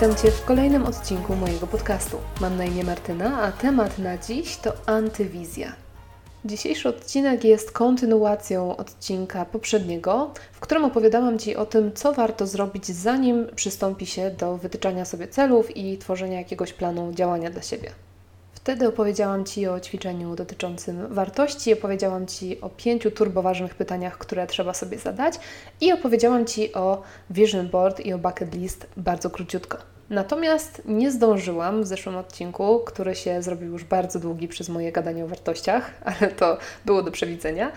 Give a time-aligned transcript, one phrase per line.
[0.00, 2.16] Witam Cię w kolejnym odcinku mojego podcastu.
[2.40, 5.72] Mam na imię Martyna, a temat na dziś to antywizja.
[6.44, 12.86] Dzisiejszy odcinek jest kontynuacją odcinka poprzedniego, w którym opowiadałam Ci o tym, co warto zrobić,
[12.86, 17.90] zanim przystąpi się do wytyczania sobie celów i tworzenia jakiegoś planu działania dla siebie.
[18.70, 24.74] Wtedy opowiedziałam Ci o ćwiczeniu dotyczącym wartości, opowiedziałam Ci o pięciu turboważnych pytaniach, które trzeba
[24.74, 25.34] sobie zadać
[25.80, 29.78] i opowiedziałam Ci o vision board i o bucket list bardzo króciutko.
[30.10, 35.24] Natomiast nie zdążyłam w zeszłym odcinku, który się zrobił już bardzo długi przez moje gadanie
[35.24, 35.90] o wartościach,
[36.20, 37.72] ale to było do przewidzenia.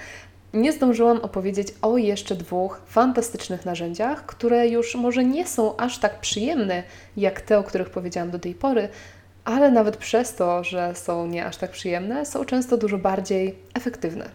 [0.54, 6.20] Nie zdążyłam opowiedzieć o jeszcze dwóch fantastycznych narzędziach, które już może nie są aż tak
[6.20, 6.84] przyjemne
[7.18, 8.90] jak te, o których powiedziałam do tej pory,
[9.46, 14.30] ale nawet przez to, że są nie aż tak przyjemne, są często dużo bardziej efektywne.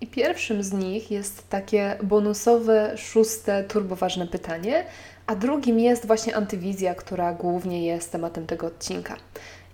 [0.00, 4.84] I pierwszym z nich jest takie bonusowe, szóste, turboważne pytanie,
[5.26, 9.16] a drugim jest właśnie antywizja, która głównie jest tematem tego odcinka.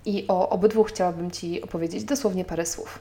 [0.04, 2.98] I o obydwu chciałabym Ci opowiedzieć dosłownie parę słów.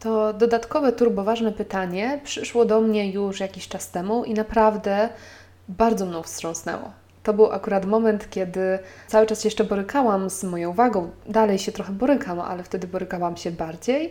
[0.00, 5.08] To dodatkowe, turboważne pytanie przyszło do mnie już jakiś czas temu i naprawdę
[5.68, 6.90] bardzo mną wstrząsnęło.
[7.26, 11.10] To był akurat moment, kiedy cały czas jeszcze borykałam z moją wagą.
[11.28, 14.10] Dalej się trochę borykam, ale wtedy borykałam się bardziej.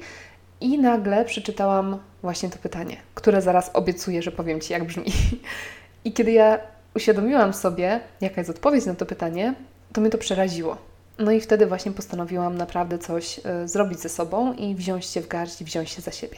[0.61, 5.05] I nagle przeczytałam właśnie to pytanie, które zaraz obiecuję, że powiem Ci, jak brzmi.
[6.05, 6.59] I kiedy ja
[6.95, 9.53] uświadomiłam sobie, jaka jest odpowiedź na to pytanie,
[9.93, 10.77] to mnie to przeraziło.
[11.19, 15.27] No i wtedy właśnie postanowiłam naprawdę coś y, zrobić ze sobą i wziąć się w
[15.27, 16.37] garść wziąć się za siebie.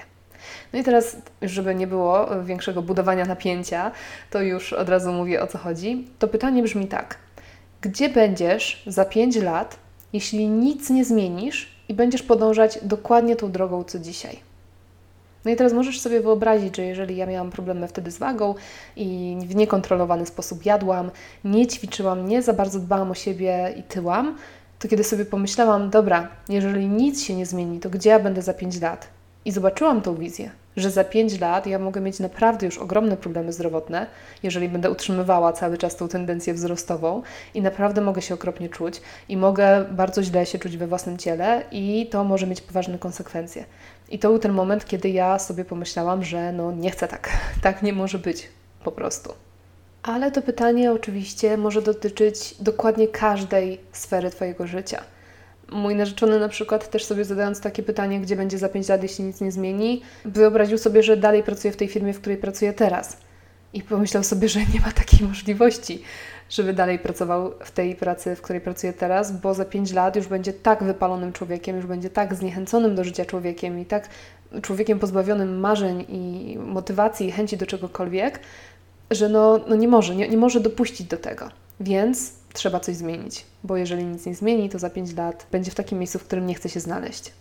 [0.74, 3.92] No i teraz, żeby nie było większego budowania napięcia,
[4.30, 6.08] to już od razu mówię o co chodzi.
[6.20, 7.18] To pytanie brzmi tak:
[7.82, 9.78] gdzie będziesz za 5 lat,
[10.14, 14.40] jeśli nic nie zmienisz i będziesz podążać dokładnie tą drogą co dzisiaj?
[15.46, 18.56] No i teraz możesz sobie wyobrazić, że jeżeli ja miałam problemy wtedy z wagą
[18.96, 21.12] i w niekontrolowany sposób jadłam,
[21.44, 24.38] nie ćwiczyłam, nie za bardzo dbałam o siebie i tyłam,
[24.80, 28.54] to kiedy sobie pomyślałam, dobra, jeżeli nic się nie zmieni, to gdzie ja będę za
[28.54, 29.08] 5 lat?
[29.48, 33.54] I zobaczyłam tą wizję, że za 5 lat ja mogę mieć naprawdę już ogromne problemy
[33.54, 34.08] zdrowotne,
[34.44, 37.22] jeżeli będę utrzymywała cały czas tą tendencję wzrostową
[37.54, 41.64] i naprawdę mogę się okropnie czuć i mogę bardzo źle się czuć we własnym ciele
[41.72, 43.66] i to może mieć poważne konsekwencje.
[44.10, 47.30] I to był ten moment, kiedy ja sobie pomyślałam, że no nie chcę tak,
[47.64, 48.50] tak nie może być
[48.84, 49.34] po prostu.
[50.04, 55.04] Ale to pytanie oczywiście może dotyczyć dokładnie każdej sfery Twojego życia–
[55.72, 59.26] Mój narzeczony na przykład też sobie zadając takie pytanie, gdzie będzie za 5 lat, jeśli
[59.26, 63.18] nic nie zmieni, wyobraził sobie, że dalej pracuje w tej firmie, w której pracuje teraz.
[63.74, 66.02] I pomyślał sobie, że nie ma takiej możliwości,
[66.50, 70.28] żeby dalej pracował w tej pracy, w której pracuje teraz, bo za 5 lat już
[70.28, 74.10] będzie tak wypalonym człowiekiem, już będzie tak zniechęconym do życia człowiekiem i tak
[74.62, 78.40] człowiekiem pozbawionym marzeń i motywacji i chęci do czegokolwiek,
[79.12, 81.50] że no, no nie może, nie, nie może dopuścić do tego.
[81.80, 85.76] Więc trzeba coś zmienić, bo jeżeli nic nie zmieni, to za 5 lat będzie w
[85.76, 87.32] takim miejscu, w którym nie chce się znaleźć.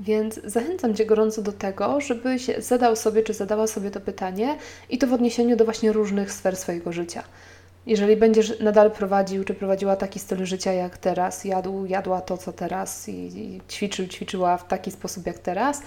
[0.00, 4.58] Więc zachęcam Cię gorąco do tego, żebyś zadał sobie czy zadała sobie to pytanie
[4.90, 7.22] i to w odniesieniu do właśnie różnych sfer swojego życia.
[7.86, 12.52] Jeżeli będziesz nadal prowadził czy prowadziła taki styl życia jak teraz, jadł, jadła to, co
[12.52, 15.82] teraz i, ćwiczył, ćwiczyła w taki sposób jak teraz,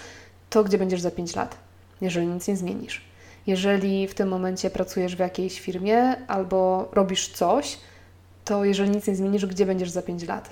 [0.49, 1.57] to gdzie będziesz za 5 lat,
[2.01, 3.01] jeżeli nic nie zmienisz.
[3.47, 7.77] Jeżeli w tym momencie pracujesz w jakiejś firmie albo robisz coś,
[8.47, 10.49] to jeżeli nic nie zmienisz, gdzie będziesz za 5 lat?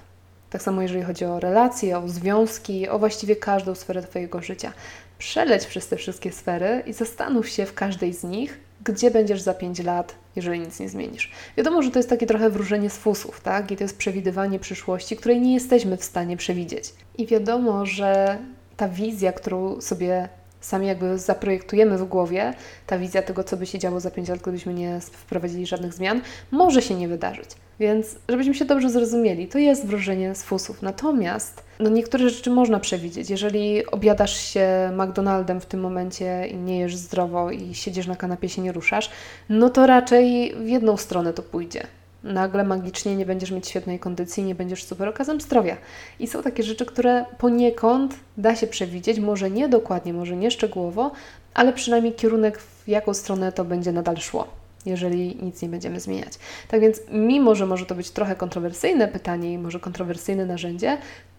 [0.50, 4.73] Tak samo jeżeli chodzi o relacje, o związki, o właściwie każdą sferę Twojego życia.
[5.17, 9.53] Przeleć przez te wszystkie sfery i zastanów się w każdej z nich, gdzie będziesz za
[9.53, 11.31] 5 lat, jeżeli nic nie zmienisz.
[11.57, 13.72] Wiadomo, że to jest takie trochę wróżenie z fusów, tak?
[13.72, 16.94] I to jest przewidywanie przyszłości, której nie jesteśmy w stanie przewidzieć.
[17.17, 18.38] I wiadomo, że
[18.77, 20.29] ta wizja, którą sobie
[20.62, 22.53] sami jakby zaprojektujemy w głowie,
[22.88, 26.22] ta wizja tego, co by się działo za 5 lat, gdybyśmy nie wprowadzili żadnych zmian,
[26.51, 27.50] może się nie wydarzyć.
[27.80, 30.81] Więc, żebyśmy się dobrze zrozumieli, to jest wróżenie z fusów.
[30.81, 33.30] Natomiast no niektóre rzeczy można przewidzieć.
[33.30, 38.50] Jeżeli objadasz się McDonaldem w tym momencie i nie jesz zdrowo i siedzisz na kanapie,
[38.50, 39.10] się nie ruszasz,
[39.50, 41.88] no to raczej w jedną stronę to pójdzie.
[42.24, 45.77] Nagle magicznie nie będziesz mieć świetnej kondycji, nie będziesz super okazem zdrowia.
[46.19, 51.12] I są takie rzeczy, które poniekąd da się przewidzieć, może nie dokładnie, może nie szczegółowo,
[51.54, 56.34] ale przynajmniej kierunek, w jaką stronę to będzie nadal szło jeżeli nic nie będziemy zmieniać.
[56.68, 60.98] Tak więc, mimo że może to być trochę kontrowersyjne pytanie i może kontrowersyjne narzędzie,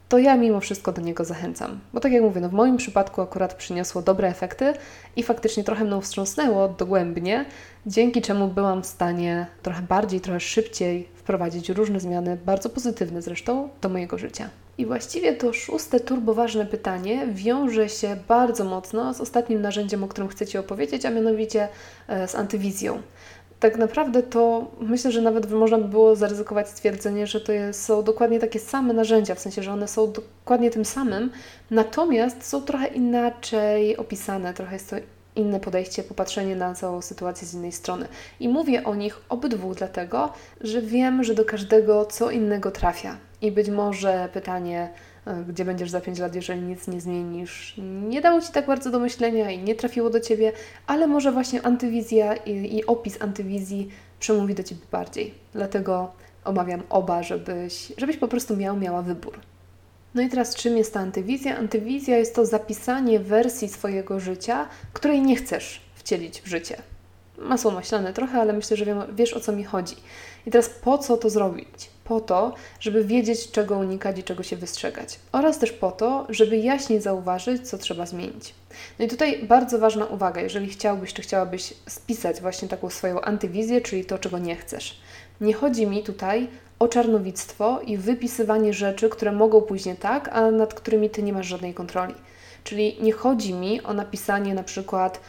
[0.08, 1.80] to ja mimo wszystko do niego zachęcam.
[1.92, 4.72] Bo tak jak mówię, no w moim przypadku akurat przyniosło dobre efekty
[5.16, 7.44] i faktycznie trochę mną wstrząsnęło dogłębnie,
[7.86, 13.68] dzięki czemu byłam w stanie trochę bardziej, trochę szybciej wprowadzić różne zmiany, bardzo pozytywne zresztą,
[13.82, 14.50] do mojego życia.
[14.78, 20.28] I właściwie to szóste turboważne pytanie wiąże się bardzo mocno z ostatnim narzędziem, o którym
[20.28, 21.68] chcę Ci opowiedzieć, a mianowicie
[22.08, 23.02] e, z antywizją.
[23.60, 28.02] Tak naprawdę to myślę, że nawet można by było zaryzykować stwierdzenie, że to jest, są
[28.02, 31.30] dokładnie takie same narzędzia, w sensie, że one są dokładnie tym samym,
[31.70, 34.96] natomiast są trochę inaczej opisane, trochę jest to
[35.36, 38.08] inne podejście, popatrzenie na całą sytuację z innej strony.
[38.40, 43.16] I mówię o nich obydwu dlatego, że wiem, że do każdego co innego trafia.
[43.42, 44.88] I być może pytanie,
[45.48, 47.74] gdzie będziesz za 5 lat, jeżeli nic nie zmienisz,
[48.08, 50.52] nie dało Ci tak bardzo do myślenia i nie trafiło do Ciebie,
[50.86, 53.88] ale może właśnie antywizja i, i opis antywizji
[54.20, 55.34] przemówi do Ciebie bardziej.
[55.52, 56.12] Dlatego
[56.44, 59.40] omawiam oba, żebyś, żebyś po prostu miał, miała wybór.
[60.14, 61.56] No i teraz czym jest ta antywizja?
[61.56, 66.76] Antywizja jest to zapisanie wersji swojego życia, której nie chcesz wcielić w życie.
[67.38, 69.96] Masło maślane trochę, ale myślę, że wiesz o co mi chodzi.
[70.46, 71.95] I teraz po co to zrobić?
[72.08, 75.18] Po to, żeby wiedzieć, czego unikać i czego się wystrzegać.
[75.32, 78.54] Oraz też po to, żeby jaśniej zauważyć, co trzeba zmienić.
[78.98, 83.80] No i tutaj bardzo ważna uwaga, jeżeli chciałbyś czy chciałabyś spisać właśnie taką swoją antywizję,
[83.80, 85.00] czyli to, czego nie chcesz.
[85.40, 86.48] Nie chodzi mi tutaj
[86.78, 91.32] o czarnowictwo i wypisywanie rzeczy, które mogą pójść nie tak, a nad którymi ty nie
[91.32, 92.14] masz żadnej kontroli.
[92.64, 95.20] Czyli nie chodzi mi o napisanie na przykład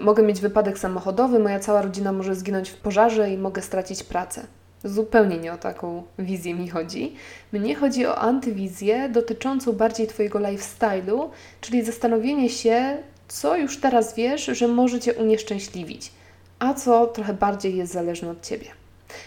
[0.00, 4.46] mogę mieć wypadek samochodowy, moja cała rodzina może zginąć w pożarze i mogę stracić pracę.
[4.84, 7.14] Zupełnie nie o taką wizję mi chodzi.
[7.52, 11.28] Mnie chodzi o antywizję dotyczącą bardziej Twojego lifestyle'u,
[11.60, 12.96] czyli zastanowienie się,
[13.28, 16.12] co już teraz wiesz, że może Cię unieszczęśliwić,
[16.58, 18.66] a co trochę bardziej jest zależne od Ciebie.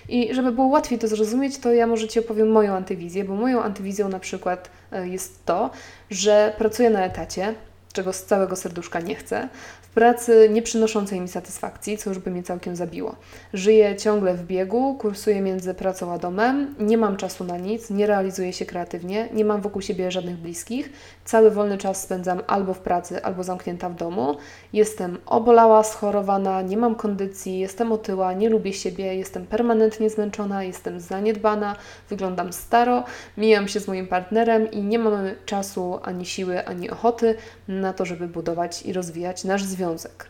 [0.09, 3.63] I żeby było łatwiej to zrozumieć, to ja może Ci opowiem moją antywizję, bo moją
[3.63, 5.69] antywizją na przykład e, jest to,
[6.09, 7.53] że pracuję na etacie,
[7.93, 9.49] czego z całego serduszka nie chcę,
[9.93, 13.15] pracy nie przynoszącej mi satysfakcji, co już by mnie całkiem zabiło.
[13.53, 18.07] Żyję ciągle w biegu, kursuję między pracą a domem, nie mam czasu na nic, nie
[18.07, 20.89] realizuję się kreatywnie, nie mam wokół siebie żadnych bliskich,
[21.25, 24.37] cały wolny czas spędzam albo w pracy, albo zamknięta w domu.
[24.73, 30.99] Jestem obolała, schorowana, nie mam kondycji, jestem otyła, nie lubię siebie, jestem permanentnie zmęczona, jestem
[30.99, 31.75] zaniedbana,
[32.09, 33.03] wyglądam staro,
[33.37, 37.35] mijam się z moim partnerem i nie mamy czasu, ani siły, ani ochoty
[37.81, 40.25] na to, żeby budować i rozwijać nasz związek.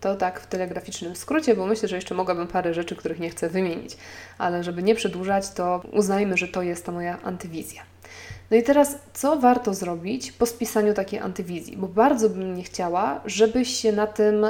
[0.00, 3.48] To tak w telegraficznym skrócie, bo myślę, że jeszcze mogłabym parę rzeczy, których nie chcę
[3.48, 3.96] wymienić,
[4.38, 7.82] ale żeby nie przedłużać, to uznajmy, że to jest ta moja antywizja.
[8.50, 11.76] No i teraz, co warto zrobić po spisaniu takiej antywizji?
[11.76, 14.46] Bo bardzo bym nie chciała, żebyś się na tym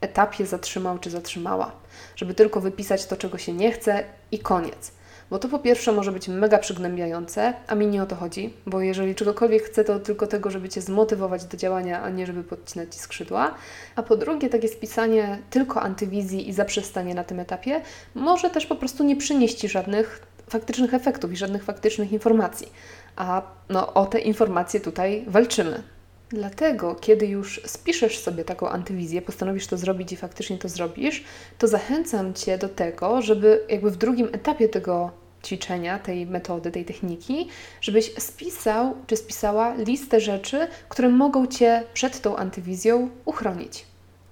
[0.00, 1.72] etapie zatrzymał czy zatrzymała,
[2.16, 4.92] żeby tylko wypisać to, czego się nie chce i koniec.
[5.30, 8.80] Bo to po pierwsze może być mega przygnębiające, a mi nie o to chodzi, bo
[8.80, 12.94] jeżeli czegokolwiek chcę, to tylko tego, żeby Cię zmotywować do działania, a nie żeby podcinać
[12.94, 13.54] Ci skrzydła.
[13.96, 17.80] A po drugie, takie spisanie tylko antywizji i zaprzestanie na tym etapie
[18.14, 22.72] może też po prostu nie przynieść Ci żadnych faktycznych efektów i żadnych faktycznych informacji.
[23.16, 25.95] A no, o te informacje tutaj walczymy.
[26.28, 31.24] Dlatego, kiedy już spiszesz sobie taką antywizję, postanowisz to zrobić i faktycznie to zrobisz,
[31.58, 35.10] to zachęcam Cię do tego, żeby jakby w drugim etapie tego
[35.44, 37.48] ćwiczenia, tej metody, tej techniki,
[37.80, 43.86] żebyś spisał czy spisała listę rzeczy, które mogą Cię przed tą antywizją uchronić.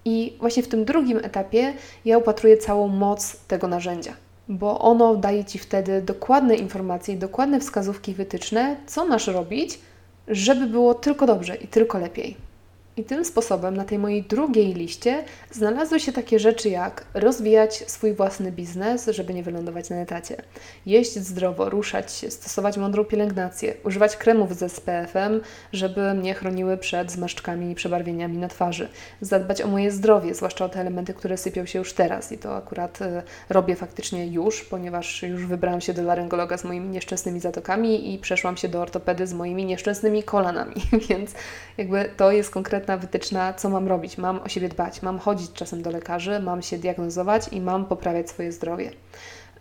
[0.05, 1.75] I właśnie w tym drugim etapie
[2.05, 4.15] ja upatruję całą moc tego narzędzia,
[4.49, 9.79] bo ono daje Ci wtedy dokładne informacje i dokładne wskazówki wytyczne, co masz robić,
[10.29, 12.37] żeby było tylko dobrze i tylko lepiej.
[12.97, 18.13] I tym sposobem na tej mojej drugiej liście znalazły się takie rzeczy jak rozwijać swój
[18.13, 20.37] własny biznes, żeby nie wylądować na etacie,
[20.87, 25.41] jeść zdrowo, ruszać się, stosować mądrą pielęgnację, używać kremów ze SPF-em,
[25.73, 28.89] żeby mnie chroniły przed zmarszczkami i przebarwieniami na twarzy,
[29.21, 32.33] zadbać o moje zdrowie, zwłaszcza o te elementy, które sypią się już teraz.
[32.33, 36.89] I to akurat y, robię faktycznie już, ponieważ już wybrałam się do laryngologa z moimi
[36.89, 40.75] nieszczęsnymi zatokami i przeszłam się do ortopedy z moimi nieszczęsnymi kolanami,
[41.09, 41.31] więc
[41.79, 44.19] jakby to jest konkretnie konkretna wytyczna, co mam robić.
[44.19, 48.31] Mam o siebie dbać, mam chodzić czasem do lekarzy, mam się diagnozować i mam poprawiać
[48.31, 48.91] swoje zdrowie.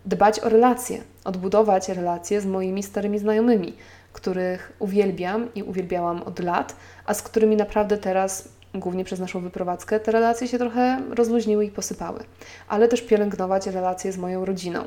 [0.04, 3.72] Dbać o relacje, odbudować relacje z moimi starymi znajomymi,
[4.12, 6.76] których uwielbiam i uwielbiałam od lat,
[7.06, 11.70] a z którymi naprawdę teraz głównie przez naszą wyprowadzkę, te relacje się trochę rozluźniły i
[11.70, 12.20] posypały,
[12.68, 14.84] ale też pielęgnować relacje z moją rodziną,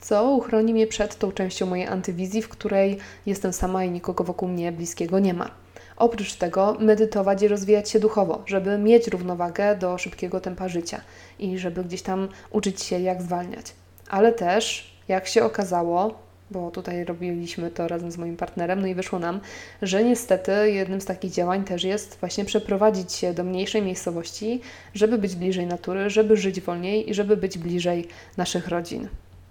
[0.00, 4.48] co uchroni mnie przed tą częścią mojej antywizji, w której jestem sama i nikogo wokół
[4.48, 5.50] mnie bliskiego nie ma.
[5.98, 11.00] Oprócz tego medytować i rozwijać się duchowo, żeby mieć równowagę do szybkiego tempa życia
[11.38, 13.66] i żeby gdzieś tam uczyć się, jak zwalniać.
[14.08, 16.14] Ale też, jak się okazało,
[16.50, 19.40] bo tutaj robiliśmy to razem z moim partnerem, no i wyszło nam,
[19.82, 24.60] że niestety jednym z takich działań też jest właśnie przeprowadzić się do mniejszej miejscowości,
[24.94, 29.08] żeby być bliżej natury, żeby żyć wolniej i żeby być bliżej naszych rodzin.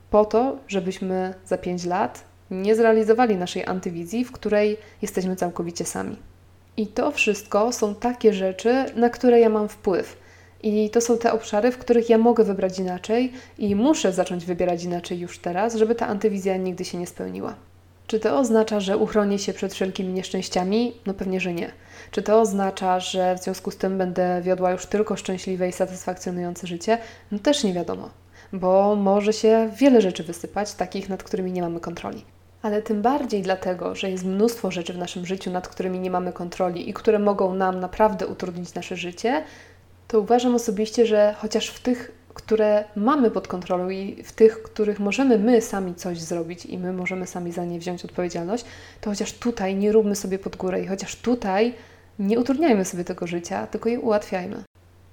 [0.09, 6.17] Po to, żebyśmy za 5 lat nie zrealizowali naszej antywizji, w której jesteśmy całkowicie sami.
[6.77, 10.17] I to wszystko są takie rzeczy, na które ja mam wpływ.
[10.63, 14.83] I to są te obszary, w których ja mogę wybrać inaczej i muszę zacząć wybierać
[14.83, 17.55] inaczej już teraz, żeby ta antywizja nigdy się nie spełniła.
[18.07, 20.93] Czy to oznacza, że uchronię się przed wszelkimi nieszczęściami?
[21.05, 21.71] No pewnie, że nie.
[22.11, 26.67] Czy to oznacza, że w związku z tym będę wiodła już tylko szczęśliwe i satysfakcjonujące
[26.67, 26.97] życie?
[27.31, 28.09] No też nie wiadomo,
[28.53, 32.36] bo może się wiele rzeczy wysypać, takich, nad którymi nie mamy kontroli.
[32.61, 36.33] Ale tym bardziej dlatego, że jest mnóstwo rzeczy w naszym życiu, nad którymi nie mamy
[36.33, 39.43] kontroli i które mogą nam naprawdę utrudnić nasze życie,
[40.07, 44.99] to uważam osobiście, że chociaż w tych, które mamy pod kontrolą i w tych, których
[44.99, 48.65] możemy my sami coś zrobić i my możemy sami za nie wziąć odpowiedzialność,
[49.01, 51.73] to chociaż tutaj nie róbmy sobie pod górę i chociaż tutaj
[52.19, 54.66] nie utrudniajmy sobie tego życia, tylko je ułatwiajmy.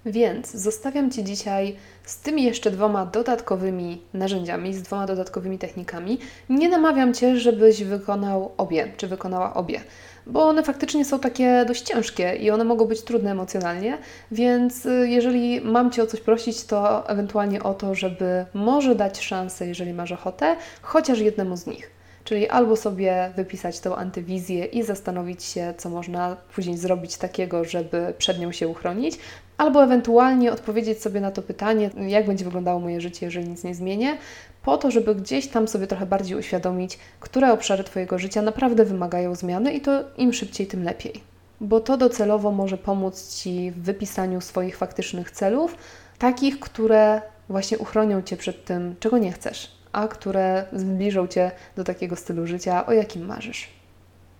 [0.06, 6.18] Więc zostawiam Ci dzisiaj z tymi jeszcze dwoma dodatkowymi narzędziami, z dwoma dodatkowymi technikami.
[6.48, 9.80] Nie namawiam Cię, żebyś wykonał obie, czy wykonała obie,
[10.26, 13.98] bo one faktycznie są takie dość ciężkie i one mogą być trudne emocjonalnie,
[14.32, 19.20] więc y, jeżeli mam Cię o coś prosić, to ewentualnie o to, żeby może dać
[19.20, 21.93] szansę, jeżeli masz ochotę, chociaż jednemu z nich.
[22.24, 28.14] Czyli albo sobie wypisać tą antywizję i zastanowić się, co można później zrobić takiego, żeby
[28.18, 29.18] przed nią się uchronić,
[29.56, 33.74] albo ewentualnie odpowiedzieć sobie na to pytanie, jak będzie wyglądało moje życie, jeżeli nic nie
[33.74, 34.16] zmienię,
[34.62, 39.34] po to, żeby gdzieś tam sobie trochę bardziej uświadomić, które obszary Twojego życia naprawdę wymagają
[39.34, 41.12] zmiany i to im szybciej, tym lepiej.
[41.60, 45.76] Bo to docelowo może pomóc Ci w wypisaniu swoich faktycznych celów,
[46.18, 51.84] takich, które właśnie uchronią Cię przed tym, czego nie chcesz, a które zbliżą Cię do
[51.84, 53.68] takiego stylu życia, o jakim marzysz.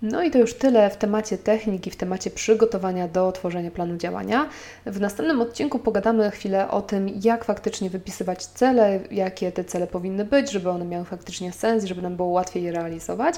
[0.03, 4.49] No i to już tyle w temacie techniki, w temacie przygotowania do tworzenia planu działania.
[4.87, 10.25] W następnym odcinku pogadamy chwilę o tym, jak faktycznie wypisywać cele, jakie te cele powinny
[10.25, 13.35] być, żeby one miały faktycznie sens, żeby nam było łatwiej je realizować.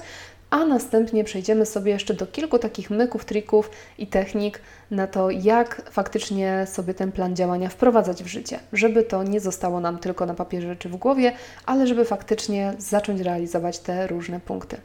[0.50, 4.60] A następnie przejdziemy sobie jeszcze do kilku takich myków, trików i technik
[4.90, 9.80] na to, jak faktycznie sobie ten plan działania wprowadzać w życie, żeby to nie zostało
[9.80, 11.32] nam tylko na papierze czy w głowie,
[11.66, 14.76] ale żeby faktycznie zacząć realizować te różne punkty.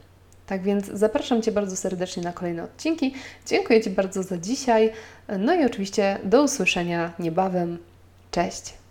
[0.46, 3.14] Tak więc zapraszam Cię bardzo serdecznie na kolejne odcinki.
[3.46, 4.92] Dziękuję Ci bardzo za dzisiaj.
[5.38, 7.78] No i oczywiście do usłyszenia niebawem.
[8.30, 8.81] Cześć!